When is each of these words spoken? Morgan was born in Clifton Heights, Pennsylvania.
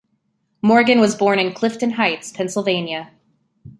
Morgan 0.63 0.99
was 0.99 1.13
born 1.13 1.37
in 1.37 1.53
Clifton 1.53 1.91
Heights, 1.91 2.31
Pennsylvania. 2.31 3.11